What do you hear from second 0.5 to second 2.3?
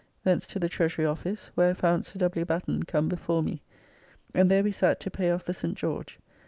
the Treasury Office, where I found Sir